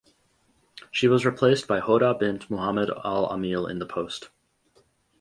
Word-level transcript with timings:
She 0.89 1.07
was 1.07 1.27
replaced 1.27 1.67
by 1.67 1.79
Hoda 1.79 2.17
bint 2.17 2.49
Mohammed 2.49 2.89
Al 2.89 3.29
Amil 3.29 3.69
in 3.69 3.77
the 3.77 3.85
post. 3.85 4.29